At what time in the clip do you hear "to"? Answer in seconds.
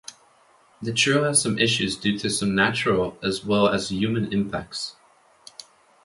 2.17-2.29